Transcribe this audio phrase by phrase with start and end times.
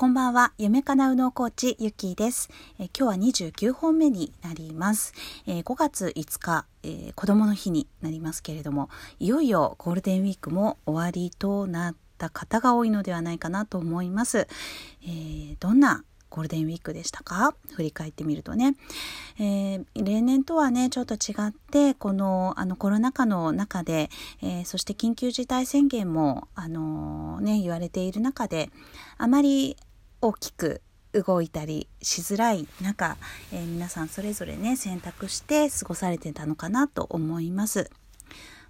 [0.00, 0.54] こんばんは。
[0.56, 5.12] 夢かなうのコーチ、ゆきです、え今日は29本目になります。
[5.46, 14.48] え、5月5日、えー、子供の日になりますけれども、いよいよゴールデンウィークも終わりとなった方が多いのではないかなと思います。
[15.02, 17.54] えー、どんなゴールデンウィークでしたか？
[17.74, 18.76] 振り返ってみるとね、
[19.38, 24.08] えー、例年とはねちょっと違ってこのあのコロナ禍の中で、
[24.40, 28.70] えー、そして緊急事態宣言もあのー、ね言われている中で
[29.18, 29.76] あまり
[30.20, 30.82] 大きく
[31.12, 33.16] 動いたりしづらい中、
[33.52, 37.90] えー、皆さんそれぞれね選択して過ごされてたのかなと思います。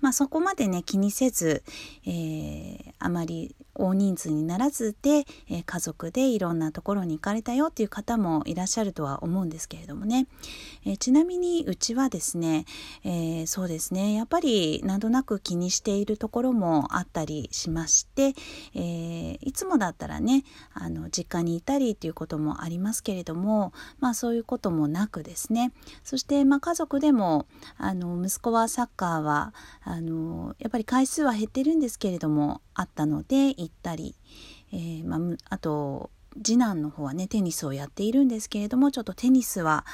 [0.00, 1.62] まあそこまでね気にせず、
[2.04, 10.26] えー、あまり大人数にならずで、え、家族でいろんなところに行かれたよっていう方もいらっしゃるとは思うんですけれどもね、
[10.84, 12.64] え、ちなみにうちはですね、
[13.04, 18.34] えー、そうですねやっぱりなんとなく気にしているところもあったりしまして、
[18.74, 25.72] えいつもだったらねあの実家にいたりっていうこともありますけれどもまあそういうこともなくですね。
[26.02, 34.14] そして、まあ、家族でもあの息子はサッカーはあのやっぱり回数は減ってるんですけれどもあったので行ったり、
[34.72, 36.10] えー、まあ、あと
[36.42, 39.84] 次男の方はねテニスをやっているんですけれどもちょっとテニスは、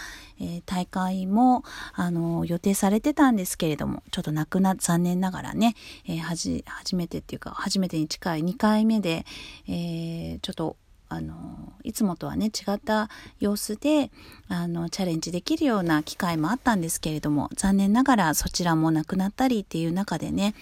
[0.41, 5.75] えー、大会もあの予定されてたんですけれどもちょっとなくな残念ながらね、
[6.07, 9.27] えー、初めてっていうか初めてに近い2回目で、
[9.69, 10.77] えー、ちょっと
[11.11, 14.11] あのいつもとはね違った様子で
[14.49, 20.55] あのチャレンジできるような機会もあったんですけれども残念ながらそちらもなくなったりっていう中でね、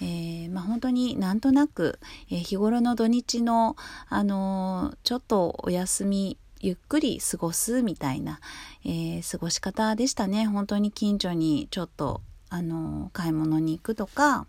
[0.00, 2.00] えー、まあ、本当になんとなく、
[2.30, 3.76] えー、日頃の土日の
[4.08, 8.40] あのちょっとお休みゆっくり過ごすみたいな、
[8.84, 10.46] えー、過ごし方でしたね。
[10.46, 14.46] 本当に近所にちょっとあの買い物に行くとか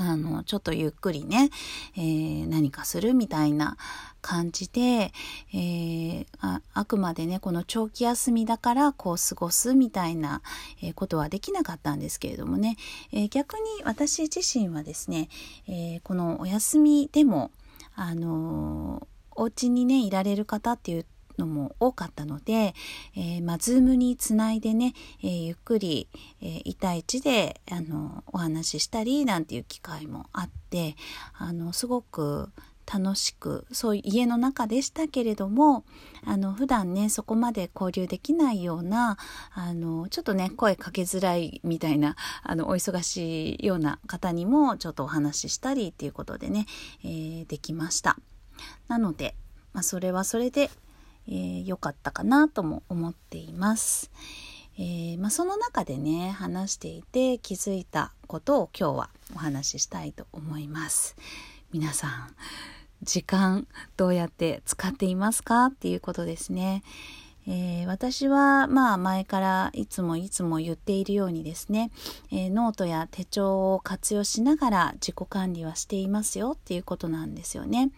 [0.00, 1.50] あの、ちょっとゆっくりね、
[1.96, 3.76] えー、何かするみたいな
[4.22, 5.12] 感じで、
[5.52, 10.40] えー、ああくまでね、この長期休みだからこう過ごすみたいな、
[10.94, 12.76] ことはできなかったんですけれどもね、
[13.12, 15.28] えー、逆に私自身はですね、
[15.66, 17.50] えこのお休みでも、
[17.96, 21.06] あのお家にね、いられる方っていう
[21.38, 22.74] のも多かったので、
[23.16, 26.08] えー、まあ、ズームにつないでね、えー、ゆっくり、
[26.42, 30.96] えー、1対1で、あの、お話ししたりなんていう機会もあって、
[31.34, 32.50] あの、すごく
[32.90, 35.84] 楽しくそういう家の中でしたけれども
[36.24, 39.18] あの普段ねそこまで交流できないような
[39.52, 46.64] あのちょっとね声かけづらいみたいなあのお忙しいような方にもちょっとお話ししたりっていうことでね、
[47.04, 48.16] えー、できました。
[48.88, 49.34] なので、
[49.74, 50.70] まあ、それはそれで
[51.28, 54.10] 良、えー、かったかなとも思っています。
[54.78, 61.16] えー、まあ、その中でね話していて気づいたことを今日はお話ししたいと思います。
[61.72, 62.34] 皆さん
[63.02, 63.66] 時間
[63.96, 65.66] どうやって使っていますか？
[65.66, 66.82] っていうことですね。
[67.50, 71.90] えー、私はまあ前からいつもいつも言っているようにですね、
[72.30, 77.90] えー、ノートや手帳を活用しながら自己管理はしていますよっていうことなんですよね。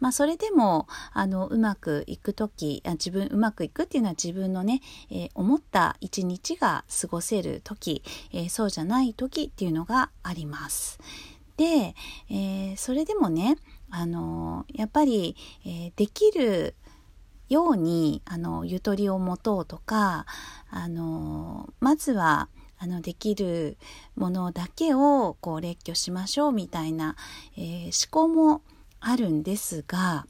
[0.00, 10.98] まあそれでもあのうまくいく時あ自分うまくいくっていうのは自分のね、えー、思った一日が過ごせる時、えそうじゃない時っていうのがあります。
[11.56, 11.94] で、
[12.30, 13.58] えそれでもね
[13.90, 16.74] あのやっぱり、えできる
[17.48, 20.26] ようにあのゆとりを持とうとか
[20.70, 22.48] あのまずは
[22.78, 23.76] あのできる
[24.16, 27.16] ものだけをこう列挙しましょうみたいな、
[27.56, 28.62] えー、思考も
[29.00, 30.26] あるんですが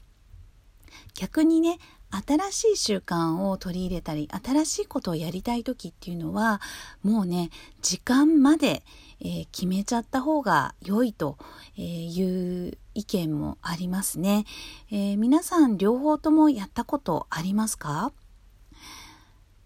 [1.13, 1.77] 逆にね
[2.11, 6.59] 新しい習慣を取り入れたり新しいことをやりたい時っていうのは
[7.03, 7.51] もうね
[7.81, 8.83] 時間まで、
[9.21, 11.37] えー、決めちゃった方が良いと
[11.75, 14.45] いう意見もありますね、
[14.91, 18.11] えー、皆さん両方ともやったことありますか？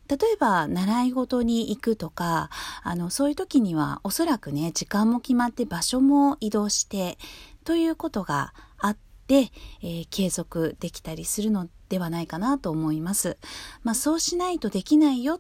[0.08, 2.50] 例えば習い事に行くとか
[2.84, 7.18] あのそういう時にはおそらくね時間も決まって場所も移動して
[7.64, 9.50] ということがあって、
[9.82, 13.38] えー、継続できたりするのではないかなと思います。
[13.82, 15.40] まあ、そうしないとできないよ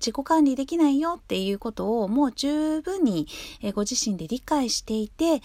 [0.00, 3.26] 自己管理できないよっていうことをもう十分に、
[3.74, 5.42] ご自身で理解していて、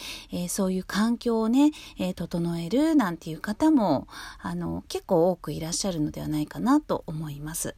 [0.49, 1.71] そういう環境をね、
[2.15, 4.07] 整えるなんていう方も
[4.41, 7.75] あの結構多くいらっしゃるのではないかなと思います。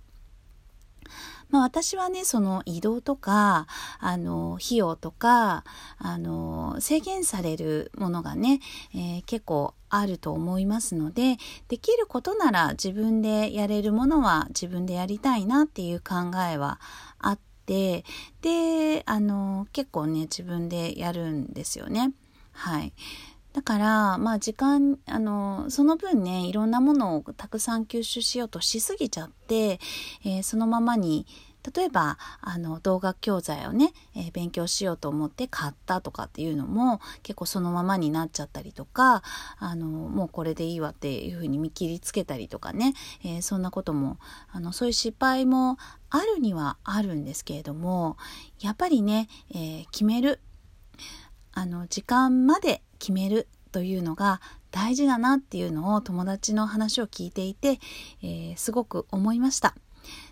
[1.53, 3.67] まあ、私はねその移動とか
[3.99, 5.63] あの費用とか
[5.99, 8.59] あの制限されるものがね、
[8.95, 16.79] えー、結構あると思いますのでできることなら自分でやれるものは自分でやりたいなっていう考えは
[17.19, 18.03] あって
[18.41, 22.13] であの結構ね自分でやるんですよね。
[22.51, 22.93] はい
[23.53, 29.79] だから、まあ時間、あの、その分ね、いろんなものをたくさん吸収しようとしすぎちゃって、
[30.25, 31.27] えー、そのままに、
[31.75, 39.23] 例えば、あの、動画教材をね、えー、勉強しようと思って買ったとかっていうのも、結構そのままになっちゃったりとか、
[39.59, 44.17] あの、もうこれでいいわっていうふうに見切りつけたりとかね、えー、そんなことも、
[44.51, 45.77] あの、そういう失敗も
[46.09, 48.17] あるにはあるんですけれども、
[48.59, 50.41] やっぱりね、え、決める。
[51.53, 54.39] あの、時間まで決めるというのが
[54.71, 57.81] 大事だなっていうのを友達の話を聞いていて、
[58.21, 59.75] えー、すごく思いました。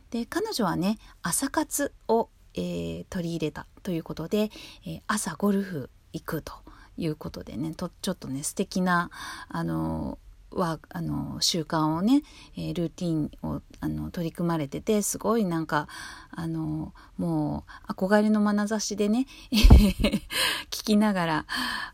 [0.10, 4.52] で彼女はね朝活を、えー、取り入れたということで、
[4.86, 6.54] えー、朝ゴルフ行くと
[6.98, 9.10] いうことでねとちょっとね素敵な
[9.50, 10.18] あの
[10.52, 12.24] はあの習慣をね、
[12.56, 15.88] えー、ルーティンをあの取り組まれててすごいなんか
[16.30, 19.28] あのもう憧れの眼差しでね
[20.70, 21.46] 聞きながら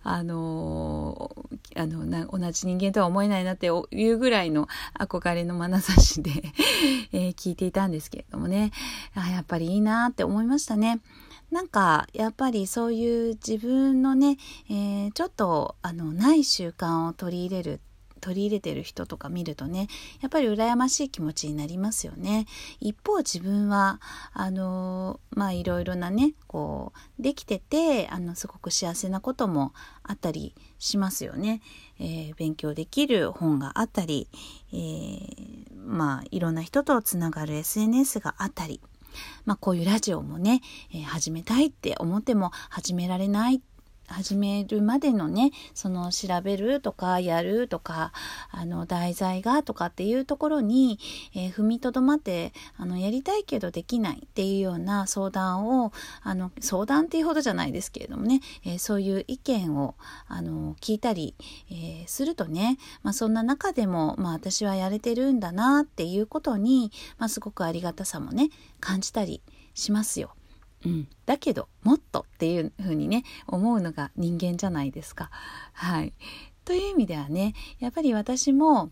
[0.03, 1.35] あの
[1.75, 4.67] あのな同じ人間とは思えないなっていうぐらいの
[4.99, 6.31] 憧れの眼差しで
[7.13, 8.71] えー、聞いていたんですけれどもね
[9.15, 10.99] あやっぱりいいなって思いましたね。
[11.51, 14.37] なんかやっぱりそういう自分のね、
[14.69, 17.79] えー、ちょっとあのない習慣を取り入れる
[18.17, 19.87] 取り入れてる人とか見るとね
[20.21, 22.45] やっぱり羨ましい気持ちになりますよね。
[22.79, 23.99] 一方自分は
[24.33, 29.73] あのまあいろいろなねこうできててあのすごく幸せなことも
[30.03, 31.61] あったりしますよね、
[31.99, 34.27] えー、勉強できる本があったり、
[34.71, 38.81] えー、まあいろんな人とつながる SNS があったり
[39.45, 40.61] まあこういうラジオもね、
[40.93, 43.61] えー、始めたいって思っても始められない
[44.07, 48.11] 始めるまでのねその調べるとかやるとか
[48.51, 50.99] あの題材がとかっていうところに、
[51.35, 55.91] えー、踏みとどまってあのやりたいけどできないっていうような相談を
[56.23, 59.95] あの相談っていうほどじゃないですけれどもね、えー、そういう意見を
[60.27, 61.35] あの聞いたり、
[61.69, 68.49] えー、するとね、まあ、そんな中でも、まあ、私はやれてるんだなっていうことに、まあ、すごくありがたさもね
[68.79, 69.41] 感じたり
[69.73, 70.31] しますよ。
[70.85, 75.29] うん、だけどもっとっていうふうにね思うのが人間じゃないですか。
[75.73, 76.13] はい、
[76.65, 78.91] という意味ではねやっぱり私も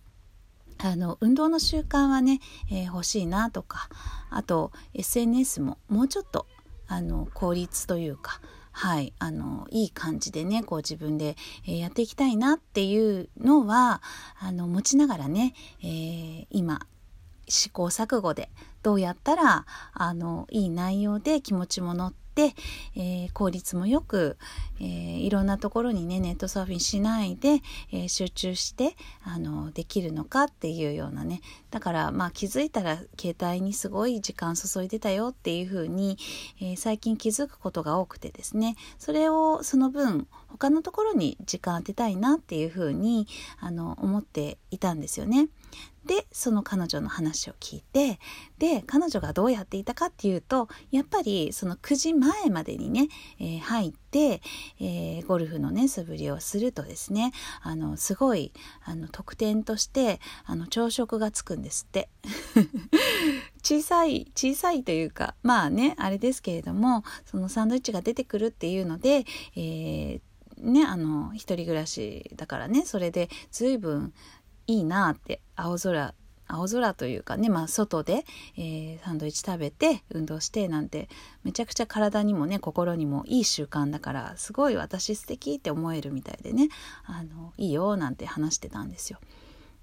[0.77, 2.39] あの運動の習慣はね、
[2.69, 3.87] えー、欲しいなとか
[4.29, 6.47] あと SNS ももうちょっと
[6.87, 8.41] あの効率というか
[8.77, 14.01] はい、あのいい感じでねこう自分で、えー、やっていきたいなっていうのは
[14.37, 16.85] あの持ちながらね、えー、今
[17.47, 18.50] 試行錯誤で
[18.86, 22.53] どうやったらあのいい内容で気持ちも乗って、
[22.95, 24.38] えー、効率もよく、
[24.80, 27.62] えー、いろんなところにねネットサーフィンしないで、
[27.92, 36.19] えー、集中してあのできるのかっていうようなねだからまあ気づいたら携帯にすごい時間注いでたよっていうふうに、
[36.62, 43.27] え最近気づくことが多くてですねそれをその分他のところに時間当てたいなっていうふうに
[43.59, 45.50] あの思っていたんですよね。
[46.06, 48.19] でその彼女の話を聞いて
[48.60, 53.07] で彼女がどうやっていたかっていうとやっぱりその9時前までにね、
[53.39, 54.42] えー、入って、
[54.80, 57.31] えー、ゴルフのね素振りをするとですね
[57.62, 62.10] あのすごいあの特典としてあの朝食がつくんですって。
[63.63, 69.25] 小さい小さいというかまあねあれですけれどもそのサンドイッチが出てくるっていうので、
[69.56, 70.21] えー
[70.57, 74.13] ね、あの一人暮らしだからねそれで随分
[74.67, 76.13] いいなって青空
[76.47, 78.23] 青空というかね、まあ、外で、
[78.57, 81.09] えー、サンドイッチ食べて運動してなんて
[81.44, 86.69] めちゃくちゃ体にもね心にもいい習慣だからすごい私素敵って思えるみたいでね
[87.06, 89.19] あのいいよなんて話してたんですよ。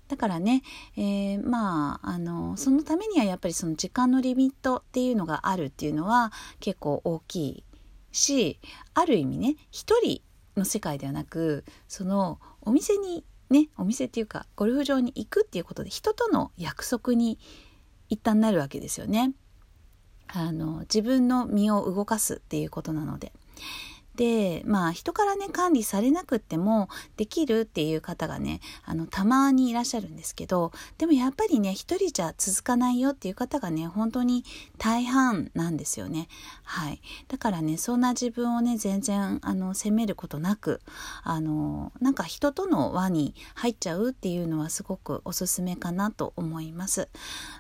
[0.09, 0.63] だからね、
[0.97, 7.65] えー、まああのそのためにはやっぱりその時間のリミットっていうのがあるっていうのは結構大きい
[8.13, 8.61] し
[8.95, 10.21] ある意味ね一人
[10.57, 17.39] の世界ではなくそのお店にねお店っていうかゴルフ場に行くっていうことで人との約束に
[18.09, 19.33] 一旦なるわけですよね。
[20.27, 23.33] あの自分の身を動かすっていうことなので。
[24.17, 34.45] でまあ人からね管理されなくってもできるっていう方がねあのたまにいらっしゃるんですけどでもやっぱりね一人じゃ続かないよっていう方がね本当に
[34.79, 36.29] 大半なんですよね。
[36.63, 37.01] はい。
[37.29, 40.81] だからねそんな自分をね全然あの責めることなく
[41.23, 47.09] あのなんか人との輪に入っちゃうっていうのはすごくおすすめかなと思います。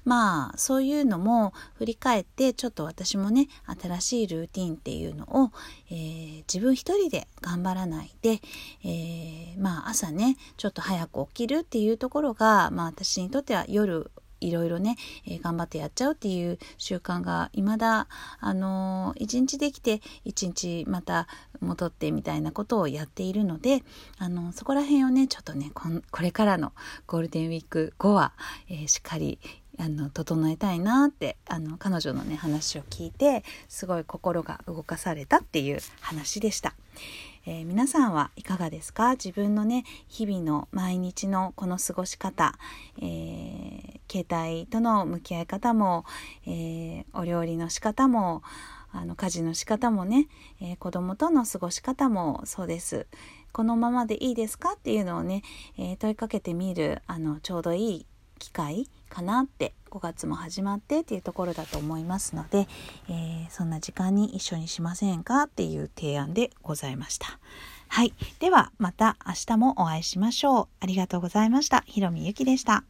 [0.04, 3.48] まあそういうのも振り返ってちょっと私もね
[3.80, 5.50] 新しいルーティンっていうのを、
[5.90, 8.40] えー自分一人で頑張らないで、
[8.84, 14.10] えー、まあ朝ねちょっと早く起きるっていうところが、まあ、私にとっては夜
[14.42, 14.96] いろいろね、
[15.26, 18.08] えー、頑張ってやっちゃうっていう習慣が未だ、
[18.40, 21.28] あのー、一日できて一日また
[21.60, 23.82] 戻ってみたいなことをやっているので、
[24.18, 26.72] あのー、そこら辺をね、ちょっとね、これからの
[27.06, 28.32] ゴールデンウィーク後は、
[28.68, 29.38] えー、しっかり
[29.78, 36.74] あの整えたいなってあの彼女のね話を聞いてすごい心が動かされたっていう話でした。
[37.44, 39.12] えー、皆さんはいかがですか？
[39.12, 42.54] 自分のね日々の毎日のこの過ごし方、
[43.00, 46.04] えー、携帯との向き合い方も、
[46.46, 48.42] えー、お料理の仕方も
[48.92, 50.28] あの家事の仕方もね、
[50.60, 53.06] えー、子供との過ごし方もそうです。
[53.52, 54.74] このままでいいですか？
[54.74, 55.42] っていうのをね、
[55.76, 58.06] え問いかけてみるあのちょうどいい
[58.38, 62.66] 機会かなって5月も始まってっていうところだと思いますので、
[63.10, 67.38] えー、そんな時間に一緒にしませんかっていう提案でございました。
[67.88, 68.14] はい。
[68.38, 70.68] ではまた明日もお会いしましょう。
[70.80, 71.82] ありがとうございました。
[71.86, 72.84] ひろみゆきでした。